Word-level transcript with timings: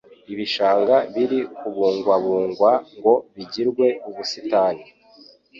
ibishanga 0.33 0.95
biri 1.13 1.39
kubungwabungwa 1.57 2.71
ngo 2.97 3.13
bigirwe 3.35 3.87
ubusitani 4.09 4.85